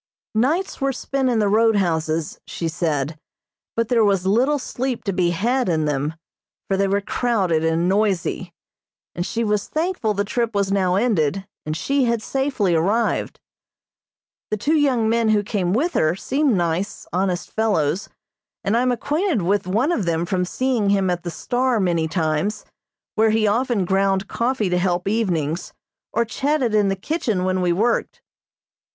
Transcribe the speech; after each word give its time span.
Nights 0.33 0.81
were 0.81 0.93
spent 0.93 1.29
in 1.29 1.37
the 1.37 1.47
roadhouses, 1.47 2.39
she 2.47 2.67
said, 2.67 3.19
but 3.75 3.89
there 3.89 4.03
was 4.03 4.25
little 4.25 4.57
sleep 4.57 5.03
to 5.03 5.13
be 5.13 5.29
had 5.29 5.69
in 5.69 5.85
them, 5.85 6.15
for 6.67 6.75
they 6.75 6.87
were 6.87 7.01
crowded 7.01 7.63
and 7.63 7.87
noisy, 7.87 8.51
and 9.13 9.27
she 9.27 9.43
was 9.43 9.67
thankful 9.67 10.15
the 10.15 10.23
trip 10.23 10.55
was 10.55 10.71
now 10.71 10.95
ended, 10.95 11.45
and 11.67 11.77
she 11.77 12.05
had 12.05 12.23
safely 12.23 12.73
arrived. 12.73 13.39
The 14.49 14.57
two 14.57 14.73
young 14.73 15.07
men 15.07 15.29
who 15.29 15.43
came 15.43 15.71
with 15.71 15.93
her 15.93 16.15
seem 16.15 16.57
nice, 16.57 17.05
honest 17.13 17.51
fellows, 17.51 18.09
and 18.63 18.75
I 18.75 18.81
am 18.81 18.91
acquainted 18.91 19.43
with 19.43 19.67
one 19.67 19.91
of 19.91 20.05
them 20.05 20.25
from 20.25 20.45
seeing 20.45 20.89
him 20.89 21.11
at 21.11 21.21
the 21.21 21.29
"Star" 21.29 21.79
many 21.79 22.07
times, 22.07 22.65
where 23.13 23.29
he 23.29 23.45
often 23.45 23.85
ground 23.85 24.27
coffee 24.27 24.71
to 24.71 24.79
help 24.79 25.07
evenings, 25.07 25.73
or 26.11 26.25
chatted 26.25 26.73
in 26.73 26.87
the 26.87 26.95
kitchen 26.95 27.43
when 27.43 27.61
we 27.61 27.71
worked. 27.71 28.23